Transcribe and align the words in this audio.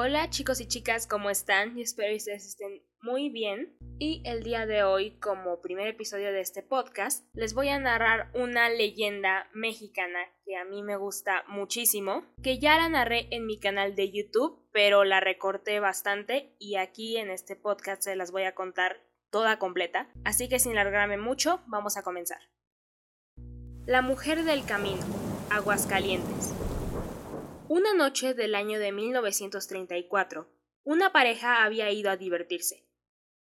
Hola 0.00 0.30
chicos 0.30 0.60
y 0.60 0.68
chicas, 0.68 1.08
¿cómo 1.08 1.28
están? 1.28 1.74
Yo 1.74 1.82
espero 1.82 2.10
que 2.10 2.18
ustedes 2.18 2.46
estén 2.46 2.84
muy 3.02 3.30
bien. 3.30 3.76
Y 3.98 4.22
el 4.24 4.44
día 4.44 4.64
de 4.64 4.84
hoy, 4.84 5.18
como 5.18 5.60
primer 5.60 5.88
episodio 5.88 6.32
de 6.32 6.40
este 6.40 6.62
podcast, 6.62 7.26
les 7.34 7.52
voy 7.52 7.70
a 7.70 7.80
narrar 7.80 8.30
una 8.32 8.70
leyenda 8.70 9.50
mexicana 9.54 10.20
que 10.44 10.56
a 10.56 10.64
mí 10.64 10.84
me 10.84 10.94
gusta 10.94 11.42
muchísimo, 11.48 12.24
que 12.44 12.60
ya 12.60 12.76
la 12.76 12.88
narré 12.88 13.26
en 13.32 13.44
mi 13.44 13.58
canal 13.58 13.96
de 13.96 14.12
YouTube, 14.12 14.64
pero 14.72 15.02
la 15.02 15.18
recorté 15.18 15.80
bastante 15.80 16.54
y 16.60 16.76
aquí 16.76 17.16
en 17.16 17.28
este 17.28 17.56
podcast 17.56 18.02
se 18.02 18.14
las 18.14 18.30
voy 18.30 18.44
a 18.44 18.54
contar 18.54 19.02
toda 19.30 19.58
completa. 19.58 20.12
Así 20.24 20.48
que 20.48 20.60
sin 20.60 20.76
largarme 20.76 21.16
mucho, 21.16 21.60
vamos 21.66 21.96
a 21.96 22.04
comenzar. 22.04 22.38
La 23.84 24.00
mujer 24.00 24.44
del 24.44 24.64
camino, 24.64 25.02
Aguascalientes. 25.50 26.54
Una 27.70 27.92
noche 27.92 28.32
del 28.32 28.54
año 28.54 28.78
de 28.78 28.92
1934, 28.92 30.48
una 30.84 31.12
pareja 31.12 31.64
había 31.64 31.90
ido 31.90 32.10
a 32.10 32.16
divertirse. 32.16 32.86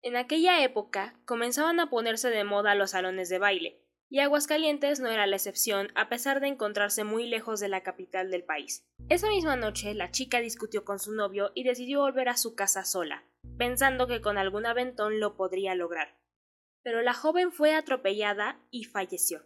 En 0.01 0.17
aquella 0.17 0.61
época 0.65 1.17
comenzaban 1.23 1.79
a 1.79 1.89
ponerse 1.89 2.29
de 2.29 2.43
moda 2.43 2.75
los 2.75 2.91
salones 2.91 3.29
de 3.29 3.39
baile, 3.39 3.85
y 4.09 4.19
Aguascalientes 4.19 4.99
no 4.99 5.07
era 5.07 5.27
la 5.27 5.37
excepción 5.37 5.93
a 5.95 6.09
pesar 6.09 6.41
de 6.41 6.47
encontrarse 6.47 7.05
muy 7.05 7.25
lejos 7.25 7.61
de 7.61 7.69
la 7.69 7.83
capital 7.83 8.29
del 8.29 8.43
país. 8.43 8.85
Esa 9.07 9.29
misma 9.29 9.55
noche 9.55 9.93
la 9.93 10.11
chica 10.11 10.41
discutió 10.41 10.83
con 10.83 10.99
su 10.99 11.13
novio 11.13 11.53
y 11.55 11.63
decidió 11.63 12.01
volver 12.01 12.27
a 12.27 12.35
su 12.35 12.53
casa 12.53 12.83
sola, 12.83 13.23
pensando 13.57 14.07
que 14.07 14.19
con 14.19 14.37
algún 14.37 14.65
aventón 14.65 15.21
lo 15.21 15.37
podría 15.37 15.73
lograr. 15.73 16.17
Pero 16.83 17.01
la 17.01 17.13
joven 17.13 17.53
fue 17.53 17.73
atropellada 17.73 18.59
y 18.71 18.83
falleció. 18.83 19.45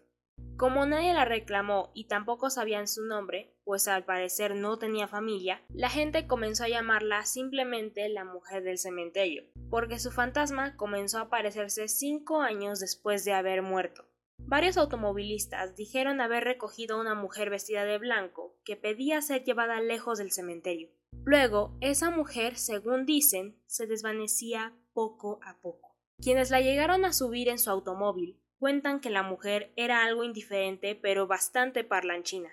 Como 0.61 0.85
nadie 0.85 1.11
la 1.15 1.25
reclamó 1.25 1.89
y 1.95 2.03
tampoco 2.03 2.51
sabían 2.51 2.87
su 2.87 3.03
nombre, 3.03 3.51
pues 3.63 3.87
al 3.87 4.05
parecer 4.05 4.55
no 4.55 4.77
tenía 4.77 5.07
familia, 5.07 5.63
la 5.73 5.89
gente 5.89 6.27
comenzó 6.27 6.65
a 6.65 6.69
llamarla 6.69 7.25
simplemente 7.25 8.07
la 8.09 8.25
mujer 8.25 8.61
del 8.61 8.77
cementerio, 8.77 9.43
porque 9.71 9.97
su 9.97 10.11
fantasma 10.11 10.77
comenzó 10.77 11.17
a 11.17 11.21
aparecerse 11.21 11.87
cinco 11.87 12.41
años 12.41 12.79
después 12.79 13.25
de 13.25 13.33
haber 13.33 13.63
muerto. 13.63 14.05
Varios 14.37 14.77
automovilistas 14.77 15.75
dijeron 15.75 16.21
haber 16.21 16.43
recogido 16.43 16.97
a 16.97 17.01
una 17.01 17.15
mujer 17.15 17.49
vestida 17.49 17.83
de 17.83 17.97
blanco 17.97 18.55
que 18.63 18.75
pedía 18.75 19.19
ser 19.23 19.43
llevada 19.43 19.81
lejos 19.81 20.19
del 20.19 20.31
cementerio. 20.31 20.91
Luego, 21.23 21.75
esa 21.81 22.11
mujer, 22.11 22.55
según 22.55 23.07
dicen, 23.07 23.59
se 23.65 23.87
desvanecía 23.87 24.77
poco 24.93 25.39
a 25.41 25.59
poco. 25.59 25.97
Quienes 26.21 26.51
la 26.51 26.61
llegaron 26.61 27.03
a 27.03 27.13
subir 27.13 27.49
en 27.49 27.57
su 27.57 27.71
automóvil 27.71 28.39
cuentan 28.61 28.99
que 28.99 29.09
la 29.09 29.23
mujer 29.23 29.73
era 29.75 30.03
algo 30.03 30.23
indiferente 30.23 30.93
pero 30.93 31.25
bastante 31.25 31.83
parlanchina. 31.83 32.51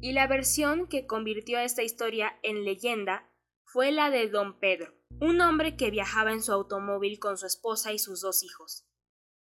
Y 0.00 0.12
la 0.12 0.28
versión 0.28 0.86
que 0.86 1.04
convirtió 1.08 1.58
esta 1.58 1.82
historia 1.82 2.38
en 2.44 2.64
leyenda 2.64 3.28
fue 3.64 3.90
la 3.90 4.10
de 4.10 4.28
don 4.28 4.60
Pedro, 4.60 4.94
un 5.20 5.40
hombre 5.40 5.76
que 5.76 5.90
viajaba 5.90 6.30
en 6.30 6.44
su 6.44 6.52
automóvil 6.52 7.18
con 7.18 7.36
su 7.38 7.46
esposa 7.46 7.92
y 7.92 7.98
sus 7.98 8.20
dos 8.20 8.44
hijos. 8.44 8.86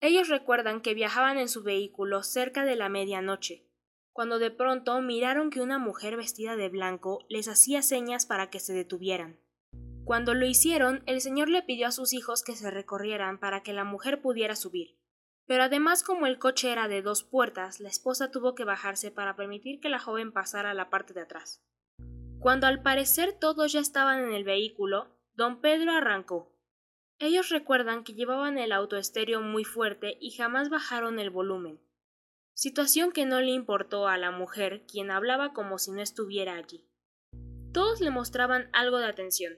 Ellos 0.01 0.29
recuerdan 0.29 0.83
que 0.83 0.95
viajaban 0.95 1.37
en 1.37 1.49
su 1.49 1.65
vehículo 1.65 2.23
cerca 2.23 2.65
de 2.65 2.77
la 2.77 2.89
medianoche, 2.89 3.67
cuando 4.13 4.39
de 4.39 4.53
pronto 4.53 5.01
miraron 5.01 5.51
que 5.51 5.63
una 5.63 5.81
mujer 5.81 6.17
vestida 6.17 6.55
de 6.55 6.69
blanco 6.69 7.27
les 7.29 7.49
hacía 7.49 7.83
señas 7.83 8.25
para 8.25 8.51
que 8.51 8.61
se 8.61 8.73
detuvieran. 8.73 9.41
Cuando 10.05 10.33
lo 10.35 10.47
hicieron, 10.47 11.03
el 11.07 11.21
señor 11.21 11.49
le 11.49 11.63
pidió 11.63 11.89
a 11.89 11.93
sus 11.93 12.13
hijos 12.13 12.45
que 12.45 12.55
se 12.55 12.71
recorrieran 12.71 13.41
para 13.41 13.65
que 13.65 13.73
la 13.73 13.83
mujer 13.83 14.23
pudiera 14.23 14.55
subir. 14.55 15.02
Pero 15.47 15.65
además 15.65 16.03
como 16.03 16.27
el 16.27 16.39
coche 16.39 16.71
era 16.71 16.89
de 16.89 17.03
dos 17.03 17.25
puertas, 17.25 17.81
la 17.81 17.89
esposa 17.89 18.31
tuvo 18.31 18.55
que 18.55 18.65
bajarse 18.65 19.11
para 19.11 19.37
permitir 19.37 19.81
que 19.81 19.89
la 19.89 19.99
joven 19.99 20.33
pasara 20.33 20.71
a 20.71 20.75
la 20.75 20.91
parte 20.91 21.15
de 21.15 21.23
atrás. 21.23 21.63
Cuando 22.39 22.67
al 22.67 22.83
parecer 22.83 23.33
todos 23.39 23.73
ya 23.73 23.81
estaban 23.81 24.25
en 24.25 24.33
el 24.33 24.45
vehículo, 24.45 25.17
don 25.35 25.61
Pedro 25.61 25.93
arrancó. 25.93 26.53
Ellos 27.19 27.51
recuerdan 27.51 28.03
que 28.03 28.15
llevaban 28.15 28.59
el 28.59 28.73
auto 28.73 28.97
estéreo 28.97 29.41
muy 29.41 29.65
fuerte 29.65 30.19
y 30.21 30.33
jamás 30.33 30.69
bajaron 30.71 31.21
el 31.21 31.31
volumen, 31.31 31.81
situación 32.55 33.13
que 33.13 33.27
no 33.27 33.41
le 33.41 33.53
importó 33.53 34.09
a 34.09 34.19
la 34.19 34.31
mujer, 34.31 34.85
quien 34.91 35.11
hablaba 35.11 35.53
como 35.53 35.79
si 35.79 35.93
no 35.93 36.03
estuviera 36.03 36.57
allí. 36.57 36.89
Todos 37.73 38.01
le 38.01 38.11
mostraban 38.11 38.69
algo 38.73 38.99
de 38.99 39.07
atención, 39.07 39.55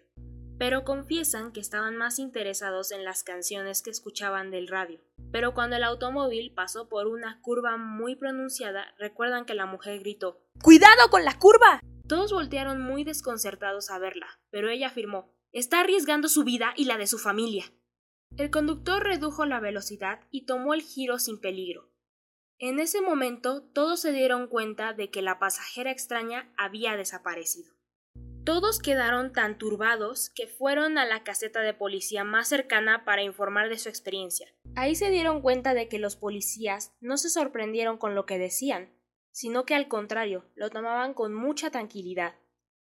pero 0.59 0.85
confiesan 0.85 1.53
que 1.53 1.61
estaban 1.61 1.97
más 1.97 2.19
interesados 2.19 2.93
en 2.93 3.05
las 3.05 3.25
canciones 3.25 3.83
que 3.83 3.91
escuchaban 3.91 4.51
del 4.51 4.69
radio. 4.69 5.01
Pero 5.35 5.53
cuando 5.53 5.75
el 5.75 5.83
automóvil 5.83 6.53
pasó 6.55 6.89
por 6.89 7.09
una 7.09 7.41
curva 7.41 7.77
muy 7.77 8.15
pronunciada, 8.15 8.95
recuerdan 8.99 9.47
que 9.47 9.55
la 9.55 9.67
mujer 9.67 9.99
gritó 9.99 10.41
¡Cuidado 10.63 11.11
con 11.11 11.25
la 11.25 11.41
curva! 11.41 11.81
Todos 12.07 12.33
voltearon 12.33 12.81
muy 12.81 13.03
desconcertados 13.03 13.91
a 13.91 13.99
verla, 13.99 14.29
pero 14.51 14.69
ella 14.69 14.87
afirmó 14.87 15.35
Está 15.51 15.81
arriesgando 15.81 16.29
su 16.29 16.45
vida 16.45 16.73
y 16.77 16.85
la 16.85 16.99
de 16.99 17.09
su 17.09 17.19
familia. 17.19 17.65
El 18.37 18.53
conductor 18.53 19.03
redujo 19.03 19.45
la 19.45 19.59
velocidad 19.59 20.21
y 20.31 20.47
tomó 20.47 20.73
el 20.73 20.83
giro 20.83 21.19
sin 21.19 21.41
peligro. 21.41 21.91
En 22.61 22.79
ese 22.79 23.01
momento 23.01 23.65
todos 23.65 23.99
se 23.99 24.13
dieron 24.13 24.47
cuenta 24.47 24.93
de 24.93 25.11
que 25.11 25.21
la 25.21 25.41
pasajera 25.41 25.91
extraña 25.91 26.55
había 26.57 26.97
desaparecido. 26.97 27.75
Todos 28.45 28.79
quedaron 28.79 29.33
tan 29.33 29.59
turbados 29.59 30.31
que 30.31 30.47
fueron 30.47 30.97
a 30.97 31.05
la 31.05 31.25
caseta 31.25 31.61
de 31.63 31.75
policía 31.75 32.23
más 32.23 32.47
cercana 32.47 33.05
para 33.05 33.23
informar 33.25 33.69
de 33.69 33.79
su 33.79 33.89
experiencia. 33.89 34.47
Ahí 34.77 34.97
se 34.97 35.11
dieron 35.11 35.41
cuenta 35.41 35.73
de 35.73 35.89
que 35.89 36.01
los 36.01 36.17
policías 36.17 36.93
no 37.01 37.17
se 37.17 37.31
sorprendieron 37.31 37.97
con 37.97 38.17
lo 38.17 38.27
que 38.27 38.39
decían, 38.39 38.93
sino 39.31 39.65
que 39.65 39.75
al 39.75 39.87
contrario, 39.87 40.45
lo 40.57 40.69
tomaban 40.71 41.15
con 41.15 41.33
mucha 41.33 41.71
tranquilidad, 41.71 42.35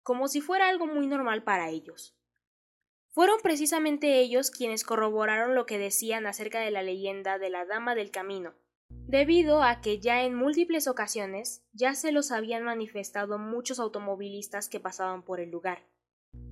como 0.03 0.28
si 0.28 0.41
fuera 0.41 0.69
algo 0.69 0.87
muy 0.87 1.06
normal 1.06 1.43
para 1.44 1.69
ellos. 1.69 2.17
Fueron 3.11 3.39
precisamente 3.43 4.19
ellos 4.21 4.50
quienes 4.50 4.83
corroboraron 4.83 5.55
lo 5.55 5.67
que 5.67 5.78
decían 5.78 6.27
acerca 6.27 6.61
de 6.61 6.71
la 6.71 6.83
leyenda 6.83 7.39
de 7.39 7.50
la 7.50 7.67
Dama 7.67 7.94
del 7.94 8.11
Camino, 8.11 8.55
debido 8.89 9.62
a 9.62 9.81
que 9.83 10.00
ya 10.00 10.25
en 10.25 10.34
múltiples 10.34 10.89
ocasiones 10.89 11.62
ya 11.73 11.94
se 11.94 12.12
los 12.12 12.33
habían 12.33 12.65
manifestado 12.65 13.39
muchos 13.39 13.78
automovilistas 13.78 14.69
que 14.69 14.81
pasaban 14.81 15.23
por 15.23 15.39
el 15.39 15.50
lugar. 15.50 15.84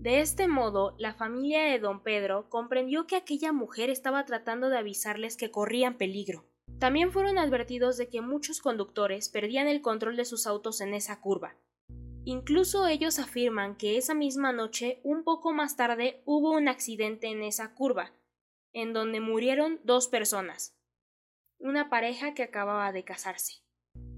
De 0.02 0.20
este 0.20 0.48
modo, 0.48 0.96
la 0.98 1.14
familia 1.14 1.62
de 1.62 1.78
don 1.78 2.02
Pedro 2.02 2.48
comprendió 2.48 3.06
que 3.06 3.16
aquella 3.16 3.52
mujer 3.52 3.88
estaba 3.88 4.24
tratando 4.24 4.68
de 4.68 4.78
avisarles 4.78 5.36
que 5.36 5.52
corrían 5.52 5.96
peligro. 5.96 6.44
También 6.78 7.12
fueron 7.12 7.38
advertidos 7.38 7.96
de 7.96 8.08
que 8.08 8.20
muchos 8.20 8.60
conductores 8.60 9.28
perdían 9.28 9.68
el 9.68 9.80
control 9.80 10.16
de 10.16 10.24
sus 10.24 10.48
autos 10.48 10.80
en 10.80 10.94
esa 10.94 11.20
curva. 11.20 11.54
Incluso 12.24 12.86
ellos 12.86 13.20
afirman 13.20 13.76
que 13.76 13.96
esa 13.96 14.14
misma 14.14 14.52
noche, 14.52 15.00
un 15.04 15.22
poco 15.22 15.52
más 15.52 15.76
tarde, 15.76 16.22
hubo 16.24 16.50
un 16.50 16.68
accidente 16.68 17.28
en 17.28 17.42
esa 17.42 17.74
curva, 17.74 18.12
en 18.72 18.92
donde 18.92 19.20
murieron 19.20 19.80
dos 19.84 20.08
personas, 20.08 20.76
una 21.58 21.90
pareja 21.90 22.34
que 22.34 22.42
acababa 22.42 22.90
de 22.90 23.04
casarse. 23.04 23.61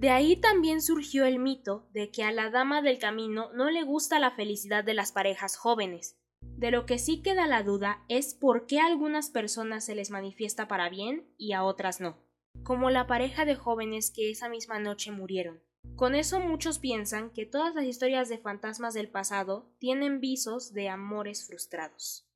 De 0.05 0.11
ahí 0.11 0.37
también 0.37 0.83
surgió 0.83 1.25
el 1.25 1.39
mito 1.39 1.89
de 1.95 2.11
que 2.11 2.25
a 2.25 2.31
la 2.31 2.51
dama 2.51 2.83
del 2.83 2.99
camino 2.99 3.51
no 3.55 3.71
le 3.71 3.85
gusta 3.85 4.19
la 4.19 4.33
felicidad 4.33 4.85
de 4.85 4.93
las 4.93 5.13
parejas 5.13 5.57
jóvenes. 5.57 6.19
De 6.43 6.71
lo 6.71 6.85
que 6.85 6.99
sí 6.99 7.23
queda 7.23 7.47
la 7.47 7.63
duda 7.63 8.05
es 8.11 8.35
por 8.35 8.67
qué 8.67 8.81
a 8.81 8.87
algunas 8.87 9.31
personas 9.31 9.87
se 9.87 9.95
les 9.95 10.11
manifiesta 10.11 10.69
para 10.69 10.91
bien 10.91 11.27
y 11.39 11.55
a 11.55 11.65
otras 11.65 12.03
no, 12.03 12.19
como 12.65 12.91
la 12.91 13.07
pareja 13.07 13.47
de 13.47 13.55
jóvenes 13.55 14.11
que 14.11 14.31
esa 14.31 14.51
misma 14.51 14.79
noche 14.79 15.11
murieron. 15.11 15.63
Con 15.97 16.15
eso 16.15 16.39
muchos 16.39 16.79
piensan 16.79 17.31
que 17.31 17.47
todas 17.47 17.75
las 17.75 17.87
historias 17.87 18.29
de 18.29 18.37
fantasmas 18.37 18.93
del 18.93 19.09
pasado 19.09 19.71
tienen 19.79 20.21
visos 20.21 20.75
de 20.75 20.91
amores 20.91 21.47
frustrados. 21.47 22.29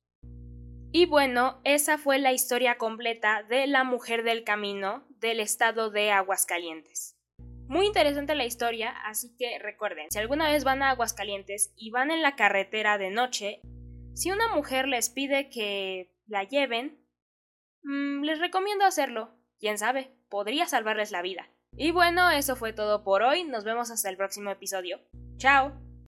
Y 0.91 1.05
bueno, 1.05 1.61
esa 1.65 1.99
fue 1.99 2.17
la 2.17 2.33
historia 2.33 2.79
completa 2.79 3.43
de 3.43 3.67
la 3.67 3.83
mujer 3.83 4.23
del 4.23 4.43
camino 4.43 5.03
del 5.19 5.39
estado 5.39 5.91
de 5.91 6.09
Aguascalientes. 6.09 7.18
Muy 7.69 7.85
interesante 7.85 8.33
la 8.33 8.45
historia, 8.45 8.89
así 9.05 9.35
que 9.37 9.59
recuerden, 9.59 10.09
si 10.09 10.17
alguna 10.17 10.49
vez 10.49 10.63
van 10.63 10.81
a 10.81 10.89
Aguascalientes 10.89 11.71
y 11.77 11.91
van 11.91 12.09
en 12.09 12.23
la 12.23 12.35
carretera 12.35 12.97
de 12.97 13.11
noche, 13.11 13.61
si 14.15 14.31
una 14.31 14.47
mujer 14.47 14.87
les 14.87 15.11
pide 15.11 15.51
que 15.51 16.11
la 16.25 16.45
lleven, 16.45 16.99
mm, 17.83 18.23
les 18.23 18.39
recomiendo 18.39 18.85
hacerlo. 18.85 19.35
Quién 19.59 19.77
sabe, 19.77 20.09
podría 20.29 20.65
salvarles 20.65 21.11
la 21.11 21.21
vida. 21.21 21.47
Y 21.77 21.91
bueno, 21.91 22.31
eso 22.31 22.55
fue 22.55 22.73
todo 22.73 23.03
por 23.03 23.21
hoy, 23.21 23.43
nos 23.43 23.65
vemos 23.65 23.91
hasta 23.91 24.09
el 24.09 24.17
próximo 24.17 24.49
episodio. 24.49 24.99
Chao. 25.37 25.88